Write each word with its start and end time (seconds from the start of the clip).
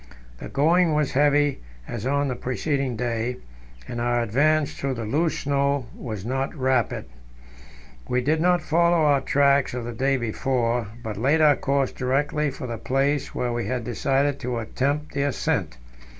The 0.39 0.49
going 0.49 0.95
was 0.95 1.11
heavy, 1.11 1.59
as 1.87 2.07
on 2.07 2.27
the 2.27 2.35
preceding 2.35 2.95
day, 2.95 3.37
and 3.87 4.01
our 4.01 4.23
advance 4.23 4.73
through 4.73 4.95
the 4.95 5.05
loose 5.05 5.41
snow 5.41 5.85
was 5.95 6.25
not 6.25 6.55
rapid. 6.55 7.05
We 8.09 8.21
did 8.21 8.41
not 8.41 8.63
follow 8.63 9.03
our 9.05 9.21
tracks 9.21 9.75
of 9.75 9.85
the 9.85 9.93
day 9.93 10.17
before, 10.17 10.87
but 11.03 11.17
laid 11.17 11.39
our 11.39 11.55
course 11.55 11.91
directly 11.91 12.49
for 12.49 12.65
the 12.65 12.79
place 12.79 13.35
where 13.35 13.53
we 13.53 13.67
had 13.67 13.83
decided 13.83 14.39
to 14.39 14.57
attempt 14.57 15.13
the 15.13 15.21
ascent. 15.21 15.77